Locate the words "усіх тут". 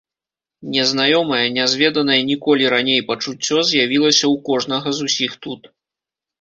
5.11-5.61